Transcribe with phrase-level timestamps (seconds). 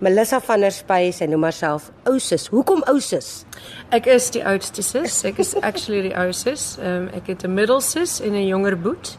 [0.00, 2.50] Melissa van der Spy, sy noem haarself Ousus.
[2.52, 3.46] Hoekom Ousus?
[3.96, 5.22] Ek is die oudste sis.
[5.24, 6.74] Ek is actually die ou sis.
[6.76, 9.16] Ehm um, ek het 'n middelsus en 'n jonger boet.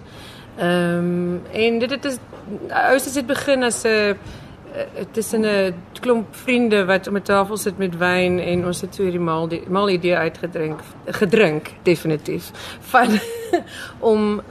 [0.58, 2.18] Ehm um, en dit het is
[2.70, 4.18] ousus het begin as 'n
[5.12, 9.04] tussen 'n klomp vriende wat om 'n tafel sit met wyn en ons het so
[9.04, 13.20] hierdie mal die mal idee uitgedrink gedrink definitief van
[14.12, 14.42] om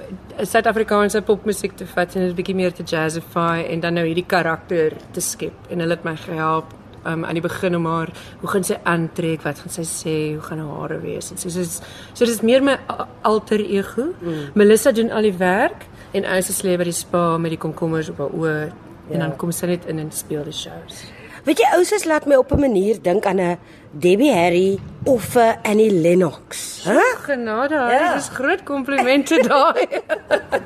[0.43, 4.27] Suid-Afrikaanse popmusiek te vat en dit 'n bietjie meer te jazzify en dan nou hierdie
[4.27, 5.55] karakter te skep.
[5.69, 6.75] En hulle het my gehelp
[7.07, 9.43] um, aan die begin om haar hoe gaan sy aantrek?
[9.43, 10.17] Wat gaan sy sê?
[10.35, 11.31] Hoe gaan haar hare wees?
[11.31, 12.79] En so so so dit is meer my
[13.23, 14.13] alter ego.
[14.21, 14.51] Mm.
[14.55, 18.19] Melissa doen al die werk en Ousa sleep by die spa met die komkommers op
[18.19, 19.15] haar oë Ja.
[19.15, 21.05] En dan kom sy net in en speel die shows.
[21.47, 23.59] Weet jy ouers laat my op 'n manier dink aan 'n
[23.91, 26.83] Debbie Harry of 'n Annie Lennox.
[26.85, 26.93] Hæ?
[26.93, 27.15] Huh?
[27.23, 28.15] Genade, ja.
[28.15, 29.87] dis groot komplimente daai.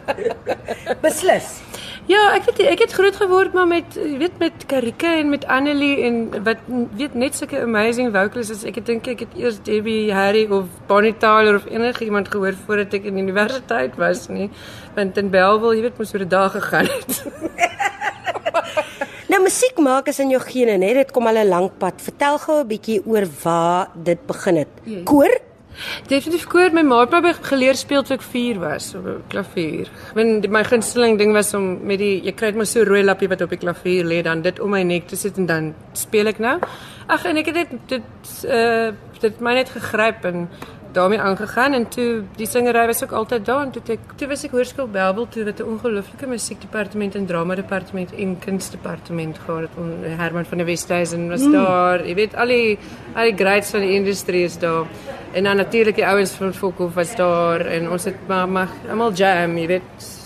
[1.05, 1.61] Beslis.
[2.07, 6.03] Ja, ek weet ek het groot geword maar met weet met Karika en met Annelie
[6.03, 6.59] en wat
[6.97, 10.67] weet net sulke amazing vocalists as ek het dink ek het eers Debbie Harry of
[10.89, 14.51] Bonnie Tyler of enige iemand gehoor voordat ek in universiteit was nie.
[14.97, 17.23] Want in Bellville, jy weet, moes oor 'n dag gegaan het.
[19.31, 20.89] Nou musiek maak is in jou gene, né?
[20.97, 21.95] Dit kom al 'n lank pad.
[22.03, 24.69] Vertel gou 'n bietjie oor waar dit begin het.
[24.85, 25.05] Yes.
[25.05, 25.39] Koor?
[26.09, 26.73] Definitief koor.
[26.73, 29.89] My ma het my geleer speel toe ek 4 was op klavier.
[30.15, 33.29] Want my gunsteling ding was om met die jy kry net maar so rooi lappie
[33.29, 36.27] wat op die klavier lê dan dit om my nek te sit en dan speel
[36.27, 36.59] ek nou.
[37.07, 40.49] Ag en ek het dit dit uh dit my net gegryp en
[40.93, 44.45] daarmee aangegaan en toe die singery was ook altyd daar en toe ek toe was
[44.45, 50.19] ek hoërskool Bellville toe wat 'n ongelooflike musiekdepartement en drama departement en kunstdepartement gehad het.
[50.21, 51.53] Herman van der Westhuizen was mm.
[51.53, 52.07] daar.
[52.07, 52.79] Jy weet al die
[53.15, 54.87] al die greats van die industrie is daar.
[55.33, 59.13] En dan natuurlik die ouens van Fokhof was daar en ons het maar maar almal
[59.13, 60.20] jam, jy weet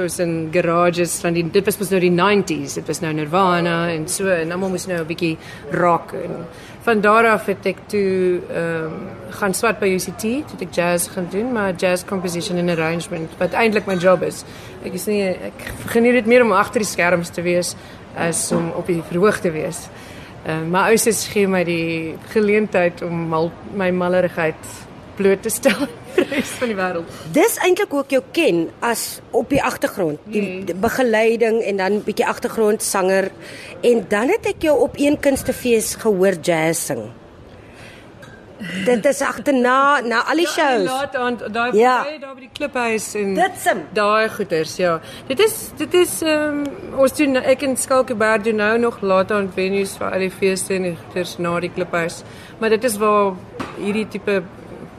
[0.00, 2.78] soos in garages van die dit was mos nou die 90s.
[2.80, 5.36] Dit was nou Nirvana en so en almal moes nou 'n bietjie
[5.72, 6.46] rock en
[6.82, 8.92] van daar af het ek toe ehm um,
[9.30, 13.52] gaan swat by UCT, toe ek jazz gaan doen, maar jazz composition and arrangement wat
[13.52, 14.44] eintlik my job is.
[14.84, 17.76] Ek is nie ek geniet dit meer om agter die skerms te wees
[18.16, 19.88] as om op die verhoog te wees.
[20.46, 24.56] Ehm uh, maar ouers gee my die geleentheid om mal, my mallerigheid
[25.16, 25.86] bloot te stel
[26.30, 27.20] res van die wêreld.
[27.36, 32.26] Dis eintlik ook jou ken as op die agtergrond, die, die begeleiding en dan bietjie
[32.26, 33.30] agtergrond sanger
[33.86, 37.08] en dan het ek jou op een kunstefees gehoor jazz sing.
[38.84, 40.84] Dit is agterna na al die ja, shows.
[40.84, 41.94] Ja, laat aan daai ja.
[42.20, 43.38] daar by die kliphuis en.
[43.96, 44.98] Daai goeters, ja.
[45.30, 49.32] Dit is dit is ehm um, ons doen ek en Skalkeberg doen nou nog laat
[49.32, 52.20] aan venues vir al die feeste en goeters na die kliphuis.
[52.60, 53.32] Maar dit is waar
[53.78, 54.42] hierdie tipe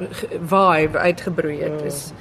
[0.10, 2.12] vibe uitgebroei het is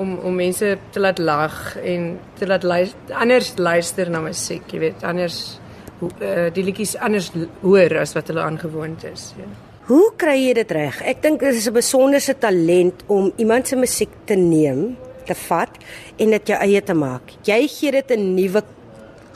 [0.00, 4.78] om om mense te laat lag en te laat luister, anders luister na musiek, jy
[4.78, 5.58] weet, anders
[6.02, 9.48] uh, die liedjies anders hoor as wat hulle aangewoond is, ja.
[9.90, 11.00] Hoe kry jy dit reg?
[11.02, 15.78] Ek dink dit is 'n besonderse talent om iemand se musiek te neem, te vat
[16.16, 17.34] en dit jou eie te maak.
[17.42, 18.62] Jy gee dit 'n nuwe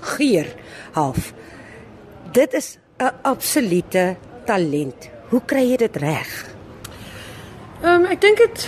[0.00, 0.46] geur
[0.92, 1.34] half.
[2.32, 5.10] Dit is 'n absolute talent.
[5.30, 6.53] Hoe kry jy dit reg?
[7.84, 8.62] Ehm um, ek dink dit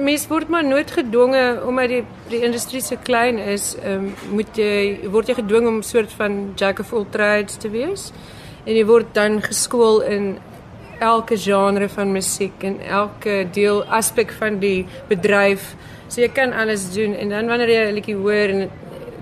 [0.00, 4.56] mens word maar nooit gedwonge omdat die die industrie so klein is, ehm um, moet
[4.56, 8.12] jy word jy gedwing om 'n soort van jack of all trades te wees.
[8.64, 10.38] En jy word dan geskool in
[11.00, 15.76] elke genre van musiek en elke deel aspek van die bedryf.
[16.08, 18.70] So jy kan alles doen en dan wanneer jy 'n liedjie hoor en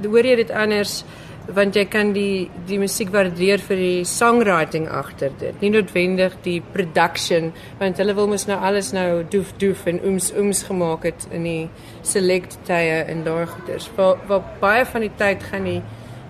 [0.06, 1.04] hoor jy dit anders
[1.46, 5.58] want jy kan die die musiek waardeer vir die songwriting agter dit.
[5.60, 10.30] Nie noodwendig die production want hulle wil mos nou alles nou doef doef en ooms
[10.32, 11.68] ooms gemaak het in die
[12.02, 13.90] select tye en daai goeders.
[13.96, 15.82] Waar waar baie van die tyd gaan die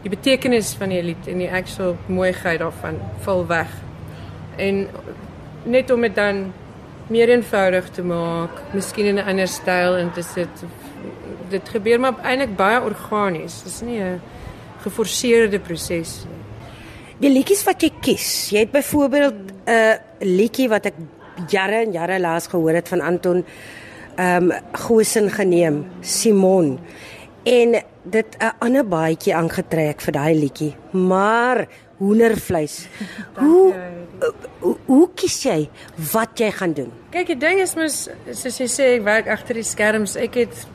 [0.03, 3.71] die betekenis van die lied en die actual mooiheid daarvan val weg.
[4.61, 4.87] En
[5.65, 6.53] net om dit dan
[7.07, 10.65] meer eenvoudig te maak miskien in 'n ander styl en dit sit
[11.49, 14.21] dit gebeur maar eintlik baie organies dis nie 'n
[14.85, 16.23] geforseerde proses.
[17.23, 19.35] Die liedjies wat jy kies, jy het byvoorbeeld
[19.65, 20.95] 'n uh, liedjie wat ek
[21.49, 23.45] jare en jare laas gehoor het van Anton
[24.17, 26.79] ehm um, Gosen geneem, Simon.
[27.43, 31.67] En dit 'n ander baadjie aangetrek vir daai liedjie, maar
[31.97, 32.87] hoendervleis.
[33.41, 33.75] Hoe,
[34.21, 35.69] hoe hoe hoe kies jy
[36.13, 36.93] wat jy gaan doen?
[37.11, 40.17] Kyk, die ding is mos soos jy sê, ek werk agter die skerms.
[40.17, 40.67] Ek het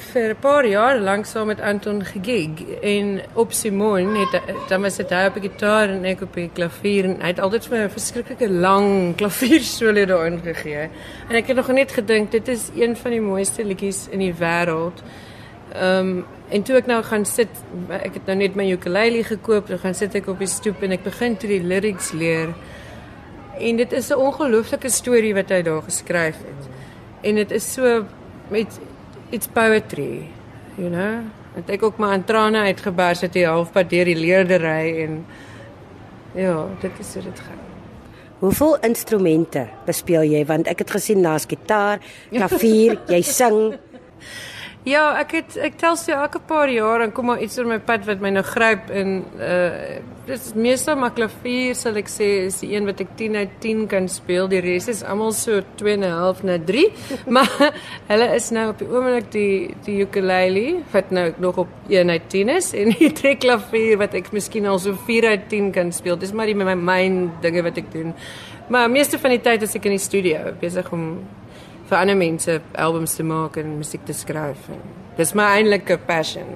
[0.00, 4.96] vir 'n paar jaar lank saam met Anton gegig en op Simon het dan was
[4.96, 7.90] dit hy op gitaar en ek op die klavier en hy het altyd vir 'n
[7.90, 8.88] verskriklike lang
[9.20, 10.88] klavier solo daarin gegee.
[11.28, 14.34] En ek het nog net gedink dit is een van die mooiste liedjies in die
[14.34, 15.02] wêreld.
[15.72, 17.50] Ehm um, En toe ek nou gaan sit,
[17.90, 20.94] ek het nou net my ukulele gekoop, dan gaan sit ek op die stoep en
[20.94, 22.52] ek begin toe die lyrics leer.
[23.58, 26.68] En dit is 'n ongelooflike storie wat hy daar geskryf het.
[27.22, 28.04] En dit is so
[28.48, 28.78] met
[29.30, 30.28] it's poetry,
[30.76, 31.24] you know.
[31.56, 35.14] Het ek ook maar aan trane uitgebars het hier halfpad deur die leerdery en
[36.36, 37.62] ja, dit is hoe dit gaan.
[38.38, 43.60] Hoeveel instrumente bespeel jy want ek het gesien daar's gitaar, klavier, jy sing.
[44.86, 47.80] Ja, ek het ek tel so elke paar jaar en kom maar iets oor my
[47.82, 49.96] pad wat my nou gryp en uh
[50.26, 53.84] dis meestal maar klavier sal ek sê is die een wat ek 10 uit 10
[53.90, 54.48] kan speel.
[54.50, 56.84] Die res is almal so 2 en 'n half na 3.
[57.34, 57.50] maar
[58.10, 62.28] hulle is nou op die oomblik die die ukulele wat nou nog op 1 uit
[62.30, 66.18] 10 is en die trekklavier wat ek miskien al so 4 uit 10 kan speel.
[66.18, 68.14] Dis maar die my myn dinge wat ek doen.
[68.70, 71.26] Maar meeste van die tyd is ek in die studio besig om
[71.88, 74.70] vir ander mense albums te maak en musiek te skryf.
[75.16, 76.50] Dis my eintlike passion.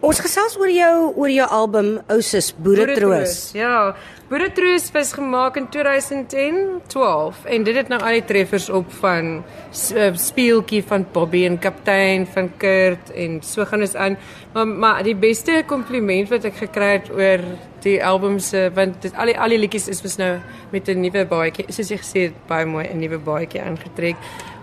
[0.00, 3.50] Ons gesels oor jou oor jou album Ousus Boeretroos.
[3.52, 3.92] Ja,
[4.30, 9.42] Boeretroos was gemaak in 2010, 12 en dit het nou al die treffers op van
[9.42, 14.16] uh, speeltjie van Bobby en kaptein van Kurt en so gaan dit aan.
[14.54, 17.44] Maar maar die beste kompliment wat ek gekry het oor
[17.82, 20.38] die album se want dit al die al die liedjies is was nou
[20.72, 21.66] met 'n nuwe baadjie.
[21.72, 24.16] Soos jy gesê het, baie mooi 'n nuwe baadjie aangetrek.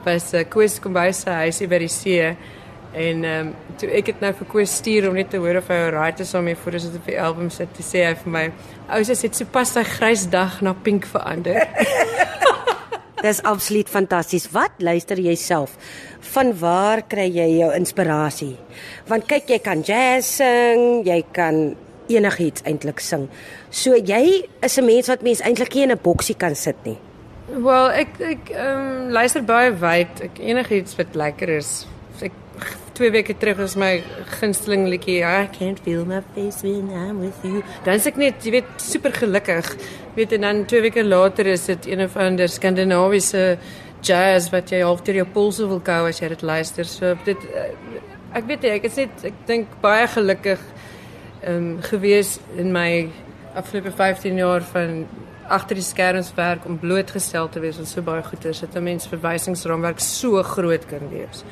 [0.05, 2.35] Was uh, Koos kom by sy huisie by die see
[2.97, 5.67] En ehm um, toe ek het nou vir Koos stuur om net te hoor of
[5.69, 8.31] hy alright is om mee voor dit op die album sit te sê hy vir
[8.33, 8.45] my
[8.95, 11.67] ou sy het sopas sy grys dag na pink verander.
[13.25, 14.47] Dis absoluut fantasties.
[14.53, 15.75] Wat luister jy self?
[16.33, 18.55] Van waar kry jy jou inspirasie?
[19.09, 21.75] Want kyk, jy kan jazz sing, jy kan
[22.09, 23.27] enigiets eintlik sing.
[23.69, 26.97] So jy is 'n mens wat mens eintlik nie in 'n boksie kan sit nie.
[27.47, 30.21] Wel, ek ek ehm um, luister baie wyd.
[30.21, 31.87] Ek enigiets wat lekker is.
[32.21, 32.31] Ek
[32.97, 34.03] twee weke terug was my
[34.39, 37.63] gunsteling liedjie I can't feel my face when I'm with you.
[37.85, 39.69] Dan sê ek net, jy weet, super gelukkig.
[40.15, 43.57] Weet en dan twee weke later is dit een of ander skandinawiese
[44.01, 46.89] jazz wat jy half deur jou polse wil kou as jy dit luister.
[46.89, 47.71] So dit eh,
[48.37, 50.61] ek weet nie, ek is net ek dink baie gelukkig
[51.47, 53.09] um, gewees in my
[53.55, 55.07] afgelope 15 jaar van
[55.47, 59.07] agter die skerms werk om blootgestel te wees aan so baie goeie dat 'n mens
[59.07, 61.43] verwysingsraamwerk so groot kan wees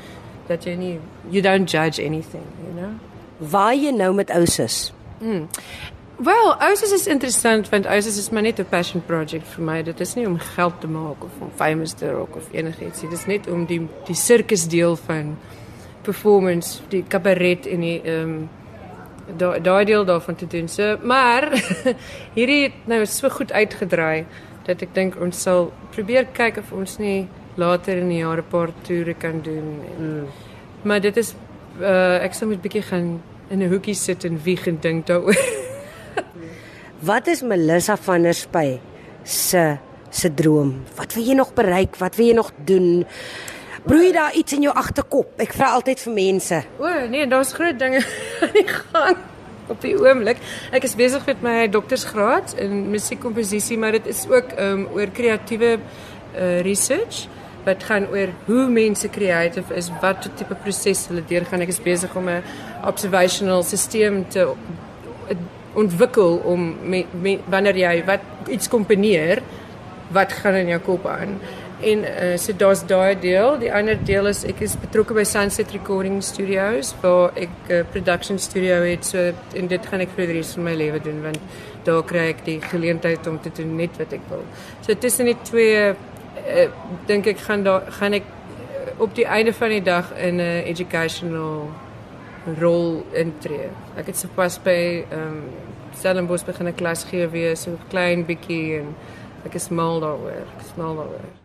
[0.48, 1.00] dat jy nie
[1.30, 2.94] you don't judge anything, you know.
[3.38, 4.94] Waar jy nou met Ousus?
[5.20, 5.48] Mm.
[6.16, 9.84] Wel, Ousus is interessant want Ousus is maar net 'n passion project vir my.
[9.84, 13.10] Dit is nie om geld te maak of om famous te raak of enigiets nie.
[13.10, 15.38] Dit is net om die die sirkus deel van
[16.02, 18.50] performance, die kabaret en die ehm um,
[19.38, 20.68] daai daai deel daarvan te doen.
[20.68, 21.50] So, maar
[22.38, 24.26] hierdie het nou so goed uitgedraai
[24.66, 28.50] dat ek dink ons sal probeer kyk of ons nie later in die jare 'n
[28.50, 29.82] paar toere kan doen.
[29.98, 30.28] En, mm.
[30.84, 31.34] Maar dit is
[31.82, 35.38] uh, ek sou moet bietjie gaan in 'n hoekie sit en wieg en dink daaroor.
[37.10, 38.80] Wat is Melissa van der Spy
[39.24, 39.78] se
[40.10, 40.84] se droom?
[40.96, 41.96] Wat wil jy nog bereik?
[41.98, 43.06] Wat wil jy nog doen?
[43.86, 45.36] Broei daar iets in jou agterkop.
[45.38, 46.62] Ek vra altyd vir mense.
[46.82, 48.02] O, nee, daar's groot dinge
[48.42, 49.18] aan die gang
[49.70, 50.42] op die oomblik.
[50.74, 55.76] Ek is besig met my doktorsgraad in musiekkomposisie, maar dit is ook um oor kreatiewe
[55.78, 57.26] uh, research
[57.66, 61.64] wat gaan oor hoe mense creative is, wat tipe proses hulle deurgaan.
[61.66, 62.44] Ek is besig om 'n
[62.86, 64.46] observational stelsel te
[65.74, 66.76] ontwikkel om
[67.50, 69.42] wanneer jy wat iets komponeer,
[70.14, 71.40] wat gaan in jou kop aan.
[71.82, 73.58] En uh, so daar's daai deel.
[73.60, 77.84] Die ander deel is ek is betrokke by Sunset Recording Studios waar ek 'n uh,
[77.92, 79.06] production studio het.
[79.06, 81.40] So en dit gaan ek vir die res van my lewe doen want
[81.84, 84.44] daar kry ek die geleentheid om te doen net wat ek wil.
[84.82, 86.70] So tussen die twee uh,
[87.06, 88.24] dink ek gaan daar gaan ek
[88.98, 91.70] op die einde van die dag in 'n uh, educational
[92.60, 93.70] rol intree.
[93.98, 95.44] Ek het sopas by ehm um,
[95.98, 98.96] Stellenbosch begin 'n klas gee weer so klein bietjie en
[99.46, 100.46] ek is mal daaroor.
[100.56, 101.45] Ek is mal daaroor.